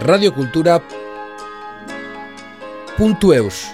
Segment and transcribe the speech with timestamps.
[0.00, 0.78] radiokultura
[2.96, 3.66] puntu eus.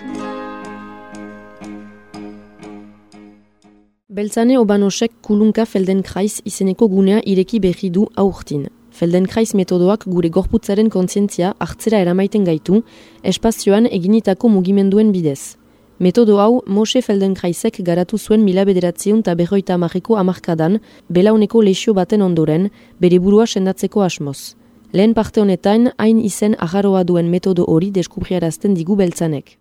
[4.08, 8.70] Beltzane Obanosek kulunka Feldenkrais izeneko gunea ireki berri du aurtin.
[8.90, 12.82] Feldenkrais metodoak gure gorputzaren kontzientzia hartzera eramaiten gaitu,
[13.22, 15.56] espazioan eginitako mugimenduen bidez.
[15.98, 22.22] Metodo hau Moshe Feldenkraisek garatu zuen mila bederatziun eta berroita amarreko amarkadan, belauneko lexio baten
[22.22, 24.54] ondoren, bere burua sendatzeko asmoz.
[24.94, 29.56] Lehen parte honetan, hain izen agarroa duen metodo hori deskubriarazten digu beltzanek.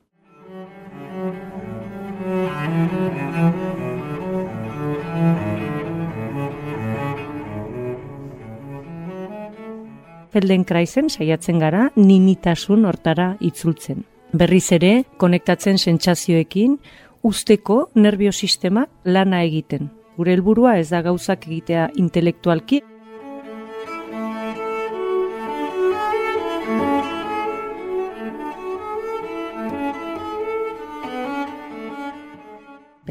[10.29, 14.05] Feldenkraisen saiatzen gara ninitasun hortara itzultzen.
[14.37, 16.77] Berriz ere, konektatzen sentsazioekin,
[17.25, 19.89] usteko nerviosistema lana egiten.
[20.13, 22.83] Gure helburua ez da gauzak egitea intelektualki,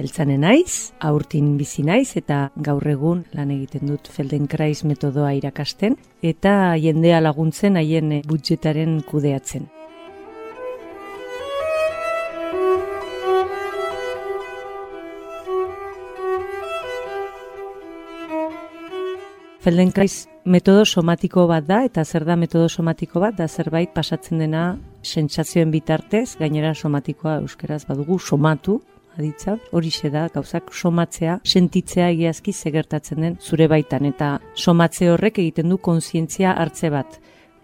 [0.03, 5.95] beltzane naiz, aurtin bizi naiz eta gaur egun lan egiten dut Feldenkrais metodoa irakasten
[6.27, 9.69] eta jendea laguntzen haien budgetaren kudeatzen.
[19.62, 24.64] Feldenkrais metodo somatiko bat da eta zer da metodo somatiko bat da zerbait pasatzen dena
[25.03, 28.80] sentsazioen bitartez, gainera somatikoa euskeraz badugu somatu,
[29.18, 35.68] aditza, hori da gauzak somatzea, sentitzea egiazki zegertatzen den zure baitan, eta somatze horrek egiten
[35.68, 37.20] du kontzientzia hartze bat.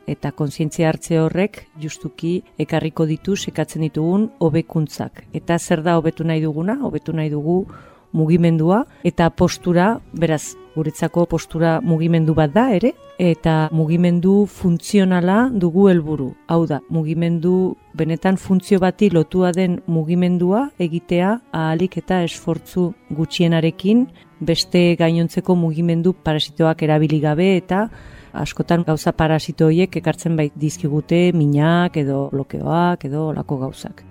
[0.09, 5.27] Eta kontzientzia hartze horrek justuki ekarriko ditu sekatzen ditugun hobekuntzak.
[5.35, 6.79] Eta zer da hobetu nahi duguna?
[6.83, 7.67] Hobetu nahi dugu
[8.13, 16.31] mugimendua eta postura, beraz, guretzako postura mugimendu bat da ere, eta mugimendu funtzionala dugu helburu.
[16.47, 24.07] Hau da, mugimendu benetan funtzio bati lotua den mugimendua egitea ahalik eta esfortzu gutxienarekin
[24.41, 27.89] beste gainontzeko mugimendu parasitoak erabili gabe eta
[28.33, 34.05] askotan gauza parasito horiek ekartzen bait dizkigute minak edo blokeoak edo olako gauzak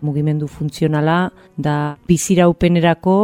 [0.00, 3.16] mugimendu funtzionala da biziraupenerako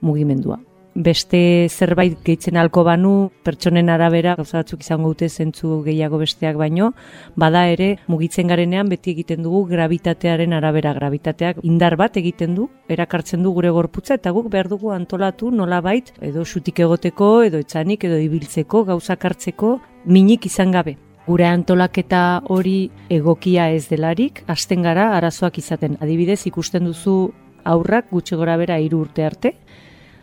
[0.00, 0.60] mugimendua.
[0.94, 6.90] Beste zerbait gehitzen halko banu, pertsonen arabera, gauza batzuk izango dute zentzu gehiago besteak baino,
[7.34, 10.92] bada ere mugitzen garenean beti egiten dugu gravitatearen arabera.
[10.98, 16.12] Gravitateak indar bat egiten du, erakartzen du gure gorputza, eta guk behar dugu antolatu nolabait,
[16.20, 22.90] edo xutik egoteko, edo etxanik, edo ibiltzeko, gauzak hartzeko, minik izan gabe gure antolaketa hori
[23.10, 25.96] egokia ez delarik, hasten gara arazoak izaten.
[26.00, 27.32] Adibidez, ikusten duzu
[27.64, 29.54] aurrak gutxi gora bera hiru urte arte,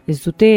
[0.10, 0.50] ez dute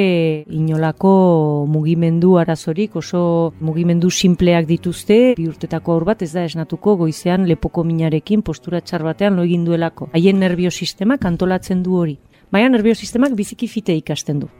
[0.48, 7.46] inolako mugimendu arazorik, oso mugimendu simpleak dituzte, bi urtetako aur bat ez da esnatuko goizean
[7.50, 10.08] lepoko minarekin postura txar batean lo egin duelako.
[10.16, 12.18] Haien nerviosistemak antolatzen du hori.
[12.52, 14.50] Baina nerviosistemak biziki fite ikasten du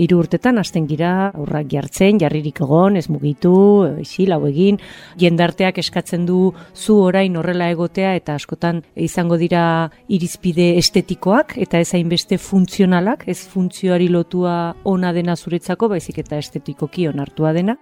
[0.00, 3.52] hiru urtetan hasten gira aurrak jartzen, jarririk egon, ez mugitu,
[4.00, 4.80] isil, hau egin,
[5.20, 9.64] jendarteak eskatzen du zu orain horrela egotea eta askotan izango dira
[10.08, 17.08] irizpide estetikoak eta ez hainbeste funtzionalak, ez funtzioari lotua ona dena zuretzako, baizik eta estetikoki
[17.12, 17.76] onartua dena.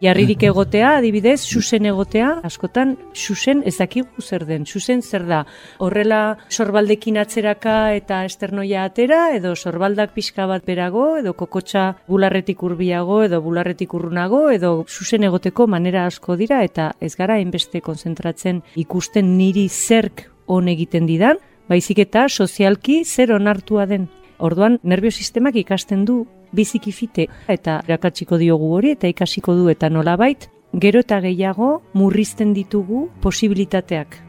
[0.00, 5.42] Jarririk egotea, adibidez, susen egotea, askotan, susen ez dakigu zer den, susen zer da,
[5.76, 13.20] horrela sorbaldekin atzeraka eta esternoia atera, edo sorbaldak pixka bat berago, edo kokotxa bularretik urbiago,
[13.26, 19.36] edo bularretik urrunago, edo susen egoteko manera asko dira, eta ez gara hainbeste konzentratzen ikusten
[19.36, 24.08] niri zerk on egiten didan, baizik eta sozialki zer onartua den.
[24.40, 26.22] Orduan, nerviosistemak ikasten du
[26.52, 32.54] biziki fite eta irakatsiko diogu hori eta ikasiko du eta nolabait, gero eta gehiago murrizten
[32.54, 34.20] ditugu posibilitateak.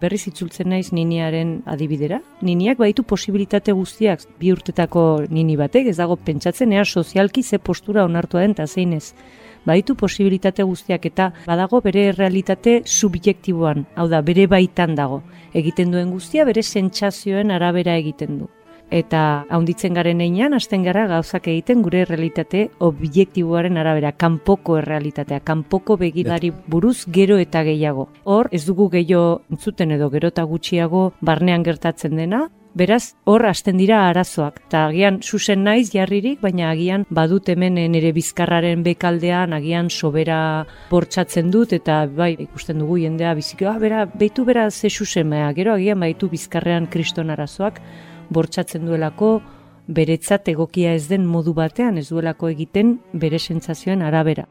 [0.00, 2.20] Berriz itzultzen naiz niniaren adibidera.
[2.42, 8.04] Niniak baitu posibilitate guztiak bi urtetako nini batek, ez dago pentsatzen ea sozialki ze postura
[8.04, 9.12] onartua den eta zein ez
[9.64, 15.22] baditu posibilitate guztiak eta badago bere realitate subjektiboan, hau da, bere baitan dago.
[15.54, 18.48] Egiten duen guztia bere sentsazioen arabera egiten du.
[18.90, 25.96] Eta haunditzen garen einean, hasten gara gauzak egiten gure realitate objektiboaren arabera, kanpoko errealitatea, kanpoko
[26.00, 28.08] begirari buruz gero eta gehiago.
[28.24, 33.80] Hor, ez dugu gehiago entzuten edo gero eta gutxiago barnean gertatzen dena, Beraz, hor hasten
[33.80, 34.60] dira arazoak.
[34.68, 41.50] Eta agian susen naiz jarririk, baina agian badut hemen nire bizkarraren bekaldean, agian sobera bortsatzen
[41.50, 45.98] dut, eta bai, ikusten dugu jendea biziko, ah, bera, beitu bera ze susen, gero agian
[45.98, 47.82] baitu bizkarrean kriston arazoak,
[48.30, 49.40] bortsatzen duelako
[49.86, 54.46] beretzat egokia ez den modu batean ez duelako egiten bere sentsazioen arabera.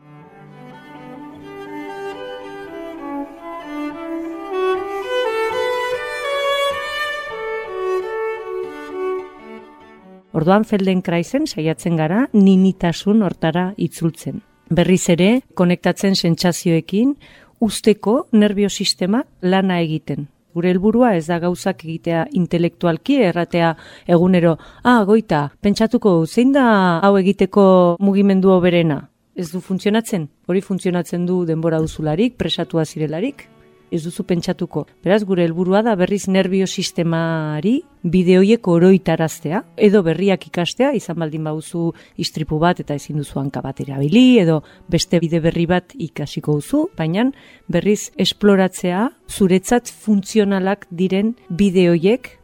[10.39, 14.43] Orduan Feldenkraisen saiatzen gara ninitasun hortara itzultzen.
[14.69, 17.15] Berriz ere, konektatzen sentsazioekin,
[17.59, 20.27] usteko nerviosistema lana egiten.
[20.53, 23.75] Gure helburua ez da gauzak egitea intelektualki erratea
[24.07, 26.65] egunero, ah, goita, pentsatuko, zein da
[27.05, 29.03] hau egiteko mugimendu oberena?
[29.35, 30.27] Ez du funtzionatzen?
[30.47, 33.47] Hori funtzionatzen du denbora duzularik, presatua zirelarik?
[33.91, 34.85] Ez duzu pentsatuko.
[35.03, 41.89] Beraz, gure helburua da berriz nervio sistemari bideoiek oroitaraztea, edo berriak ikastea, izan baldin bauzu
[42.17, 46.87] istripu bat eta ezin duzu hanka bat erabili, edo beste bide berri bat ikasiko duzu,
[46.97, 47.29] baina
[47.67, 52.35] berriz esploratzea zuretzat funtzionalak diren bideoiek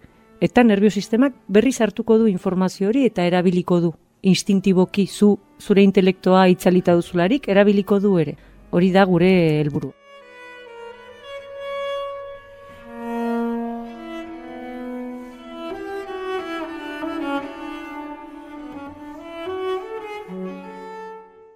[0.42, 3.94] eta nervio sistemak berriz hartuko du informazio hori eta erabiliko du
[4.26, 8.36] instintiboki zu zure intelektoa itzalita duzularik erabiliko du ere.
[8.72, 9.32] Hori da gure
[9.62, 9.94] helburu.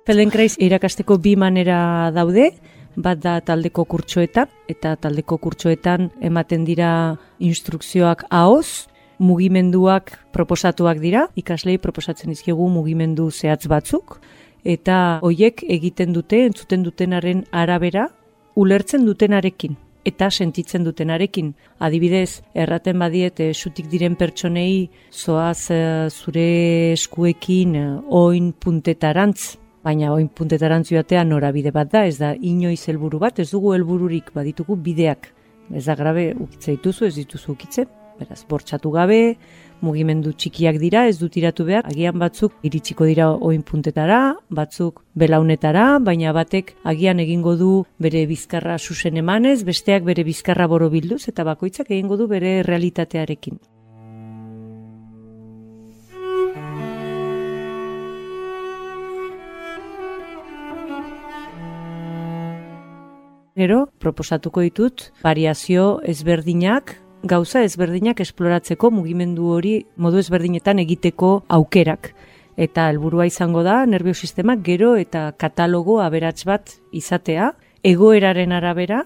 [0.10, 2.48] Feldenkrais irakasteko bi manera daude,
[2.98, 6.94] bat da taldeko kurtsoetan, eta taldeko kurtsoetan ematen dira
[7.38, 8.88] instrukzioak ahoz,
[9.22, 14.18] mugimenduak proposatuak dira, ikaslei proposatzen izkigu mugimendu zehatz batzuk,
[14.66, 18.08] eta hoiek egiten dute, entzuten dutenaren arabera,
[18.58, 19.78] ulertzen dutenarekin
[20.10, 21.54] eta sentitzen dutenarekin.
[21.86, 30.12] Adibidez, erraten badiet, e, sutik diren pertsonei, zoaz eh, zure eskuekin e, oin puntetarantz, baina
[30.14, 34.76] oin puntetarantzu joatean norabide bat da, ez da inoiz helburu bat, ez dugu helbururik baditugu
[34.76, 35.32] bideak.
[35.74, 37.90] Ez da grabe ukitza dituzu, ez dituzu ukitzen,
[38.20, 39.38] beraz, bortxatu gabe,
[39.86, 45.88] mugimendu txikiak dira, ez dut iratu behar, agian batzuk iritsiko dira oin puntetara, batzuk belaunetara,
[46.04, 47.72] baina batek agian egingo du
[48.02, 53.60] bere bizkarra susen emanez, besteak bere bizkarra borobilduz, eta bakoitzak egingo du bere realitatearekin.
[63.60, 66.94] Gero, proposatuko ditut, variazio ezberdinak,
[67.28, 72.14] gauza ezberdinak esploratzeko mugimendu hori modu ezberdinetan egiteko aukerak.
[72.56, 77.50] Eta helburua izango da, nerviosistemak gero eta katalogo aberats bat izatea,
[77.84, 79.02] egoeraren arabera,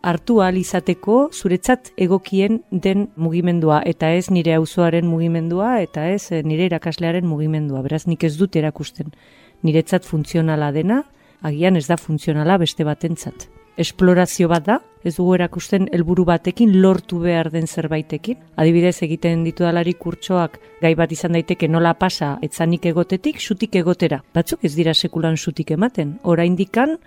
[0.00, 6.40] hartu ahal izateko zuretzat egokien den mugimendua eta ez nire auzoaren mugimendua eta ez eh,
[6.40, 7.84] nire irakaslearen mugimendua.
[7.84, 9.12] Beraz nik ez dut erakusten
[9.60, 11.02] niretzat funtzionala dena,
[11.42, 14.76] agian ez da funtzionala beste batentzat esplorazio bat da,
[15.06, 18.40] ez dugu erakusten helburu batekin lortu behar den zerbaitekin.
[18.58, 24.20] Adibidez egiten ditu dalari kurtsoak gai bat izan daiteke nola pasa etzanik egotetik, sutik egotera.
[24.34, 26.18] Batzuk ez dira sekulan sutik ematen.
[26.24, 26.98] Oraindikan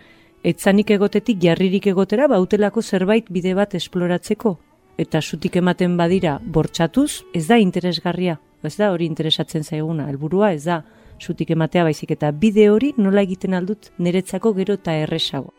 [0.44, 4.57] etzanik egotetik jarririk egotera bautelako zerbait bide bat esploratzeko.
[4.97, 8.39] Eta sutik ematen badira bortxatuz, ez da interesgarria.
[8.63, 10.07] Ez da hori interesatzen zaiguna.
[10.07, 10.84] Helburua ez da
[11.19, 15.53] sutik ematea baizik eta bide hori nola egiten aldut niretzako gero eta erresago.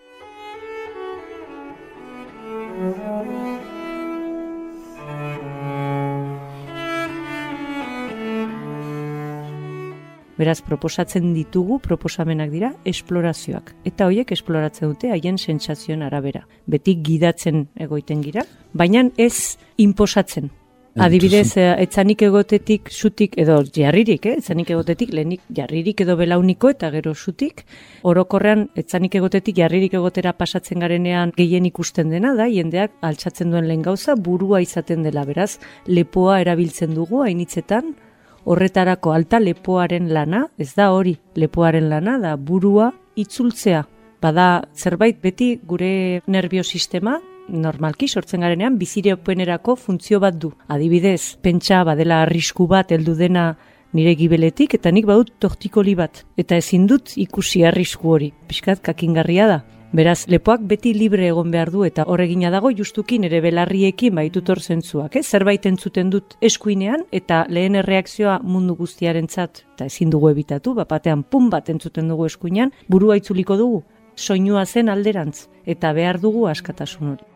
[10.43, 13.77] Beraz, proposatzen ditugu, proposamenak dira, esplorazioak.
[13.87, 16.43] Eta horiek esploratzen dute haien sentsazioen arabera.
[16.67, 18.43] Betik gidatzen egoiten gira,
[18.75, 20.51] baina ez inposatzen.
[21.01, 24.35] Adibidez, eh, etzanik egotetik, sutik, edo jarririk, eh?
[24.43, 27.63] etzanik egotetik, lehenik jarririk edo belauniko eta gero sutik.
[28.03, 33.87] Orokorrean, etzanik egotetik, jarririk egotera pasatzen garenean gehien ikusten dena da, jendeak altxatzen duen lehen
[33.87, 37.95] gauza, burua izaten dela, beraz, lepoa erabiltzen dugu, hainitzetan,
[38.45, 43.85] horretarako alta lepoaren lana, ez da hori, lepoaren lana, da burua itzultzea.
[44.23, 47.19] Bada, zerbait beti gure nerviosistema,
[47.49, 50.53] normalki sortzen garenean bizireopenerako funtzio bat du.
[50.69, 53.53] Adibidez, pentsa badela arrisku bat heldu dena
[53.93, 56.25] nire gibeletik eta nik badut tortikoli bat.
[56.39, 58.33] Eta ezin dut ikusi arrisku hori.
[58.49, 59.61] Piskat kakingarria da.
[59.93, 64.61] Beraz, lepoak beti libre egon behar du eta horregina dago justukin ere belarriekin baitut hor
[64.65, 65.23] zentzuak, eh?
[65.23, 71.27] zerbait entzuten dut eskuinean eta lehen erreakzioa mundu guztiaren zat, eta ezin dugu ebitatu, bapatean
[71.29, 73.83] pun bat entzuten dugu eskuinean, burua itzuliko dugu,
[74.17, 77.32] soinua zen alderantz eta behar dugu askatasun hori.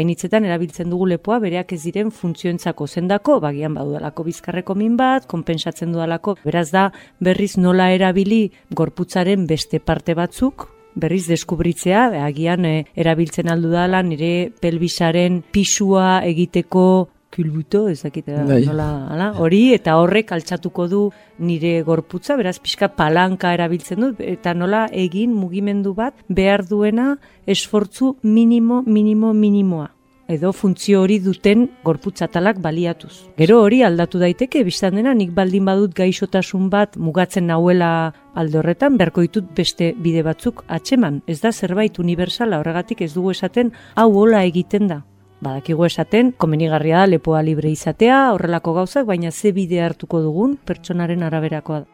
[0.00, 5.92] Hainitzetan erabiltzen dugu lepoa bereak ez diren funtzioentzako zendako, bagian badudalako bizkarreko min bat, konpensatzen
[5.92, 6.88] dudalako, beraz da
[7.20, 14.50] berriz nola erabili gorputzaren beste parte batzuk, berriz deskubritzea, agian e, erabiltzen aldu dala nire
[14.62, 16.86] pelbisaren pisua egiteko
[17.34, 18.64] kulbuto, ezakit bai.
[18.66, 21.04] nola, ala, hori, eta horrek altxatuko du
[21.38, 27.14] nire gorputza, beraz pixka palanka erabiltzen du, eta nola egin mugimendu bat behar duena
[27.46, 29.90] esfortzu minimo, minimo, minimoa
[30.30, 33.26] edo funtzio hori duten gorputzatalak baliatuz.
[33.40, 37.90] Gero hori aldatu daiteke, biztan dena nik baldin badut gaixotasun bat mugatzen nahuela
[38.38, 41.22] alde horretan, berko ditut beste bide batzuk atxeman.
[41.26, 45.02] Ez da zerbait universala horregatik ez dugu esaten hau hola egiten da.
[45.40, 51.22] Badakigu esaten, komenigarria da lepoa libre izatea, horrelako gauzak, baina ze bide hartuko dugun pertsonaren
[51.24, 51.86] araberakoa da.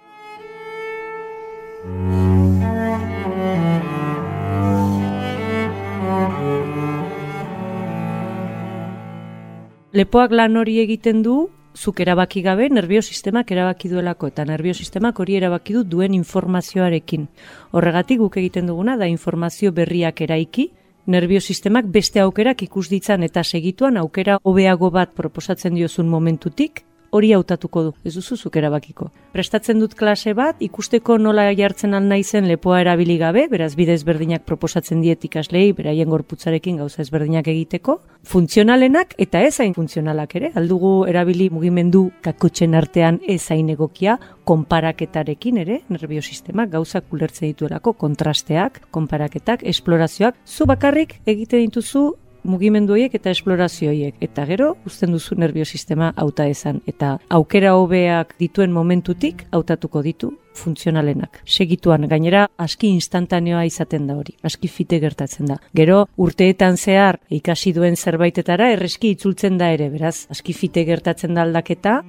[9.96, 11.36] Lepoak lan hori egiten du,
[11.72, 17.28] zuk erabaki gabe, nervio sistemak erabaki duelako, eta nervio sistemak hori erabaki du duen informazioarekin.
[17.70, 20.72] Horregatik guk egiten duguna da informazio berriak eraiki,
[21.06, 26.85] nervio sistemak beste aukerak ikus ditzan eta segituan aukera hobeago bat proposatzen diozun momentutik,
[27.16, 29.10] hori hautatuko du, ez duzuzuk erabakiko.
[29.32, 34.44] Prestatzen dut klase bat, ikusteko nola jartzen al naizen lepoa erabili gabe, beraz bidez berdinak
[34.48, 40.92] proposatzen diet ikaslei, beraien gorputzarekin gauza ezberdinak egiteko, funtzionalenak eta ez hain funtzionalak ere, aldugu
[41.08, 49.64] erabili mugimendu kakotxen artean ez hain egokia, konparaketarekin ere, nerviosistemak gauzak ulertzen dituelako, kontrasteak, konparaketak,
[49.66, 52.12] esplorazioak, zu bakarrik egite dituzu
[52.46, 58.34] mugimendu horiek eta esplorazio horiek eta gero uzten duzu nerviosistema hauta esan eta aukera hobeak
[58.40, 61.42] dituen momentutik hautatuko ditu funtzionalenak.
[61.44, 65.58] Segituan gainera aski instantaneoa izaten da hori, aski fite gertatzen da.
[65.76, 71.44] Gero urteetan zehar ikasi duen zerbaitetara erreski itzultzen da ere, beraz, aski fite gertatzen da
[71.46, 72.00] aldaketa.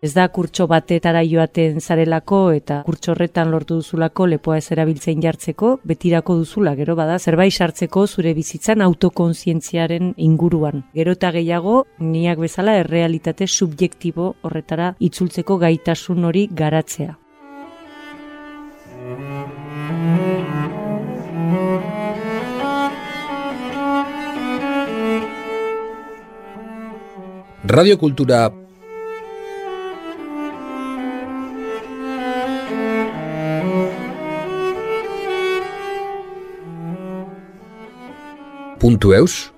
[0.00, 5.74] Ez da kurtso batetara joaten zarelako eta kurtso horretan lortu duzulako lepoa ez erabiltzen jartzeko,
[5.84, 10.86] betirako duzula, gero bada, zerbait sartzeko zure bizitzan autokonzientziaren inguruan.
[10.96, 17.18] Gero eta gehiago, niak bezala errealitate subjektibo horretara itzultzeko gaitasun hori garatzea.
[27.68, 28.48] Radiokultura
[38.90, 39.52] Punto Eus?